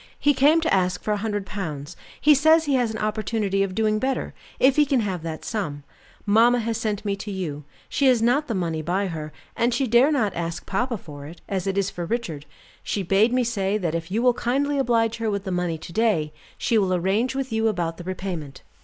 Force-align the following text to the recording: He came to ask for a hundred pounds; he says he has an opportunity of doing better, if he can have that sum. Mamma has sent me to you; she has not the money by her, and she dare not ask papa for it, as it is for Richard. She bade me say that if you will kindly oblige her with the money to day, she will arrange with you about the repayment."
He 0.17 0.33
came 0.33 0.61
to 0.61 0.73
ask 0.73 1.03
for 1.03 1.11
a 1.11 1.17
hundred 1.17 1.45
pounds; 1.45 1.95
he 2.19 2.33
says 2.33 2.65
he 2.65 2.73
has 2.73 2.89
an 2.89 2.97
opportunity 2.97 3.61
of 3.61 3.75
doing 3.75 3.99
better, 3.99 4.33
if 4.59 4.75
he 4.75 4.83
can 4.83 5.01
have 5.01 5.21
that 5.21 5.45
sum. 5.45 5.83
Mamma 6.25 6.57
has 6.57 6.79
sent 6.79 7.05
me 7.05 7.15
to 7.17 7.29
you; 7.29 7.65
she 7.87 8.07
has 8.07 8.19
not 8.19 8.47
the 8.47 8.55
money 8.55 8.81
by 8.81 9.05
her, 9.09 9.31
and 9.55 9.75
she 9.75 9.85
dare 9.85 10.11
not 10.11 10.33
ask 10.35 10.65
papa 10.65 10.97
for 10.97 11.27
it, 11.27 11.41
as 11.47 11.67
it 11.67 11.77
is 11.77 11.91
for 11.91 12.07
Richard. 12.07 12.47
She 12.81 13.03
bade 13.03 13.31
me 13.31 13.43
say 13.43 13.77
that 13.77 13.93
if 13.93 14.09
you 14.09 14.23
will 14.23 14.33
kindly 14.33 14.79
oblige 14.79 15.17
her 15.17 15.29
with 15.29 15.43
the 15.43 15.51
money 15.51 15.77
to 15.77 15.93
day, 15.93 16.33
she 16.57 16.79
will 16.79 16.95
arrange 16.95 17.35
with 17.35 17.53
you 17.53 17.67
about 17.67 17.97
the 17.97 18.03
repayment." 18.03 18.63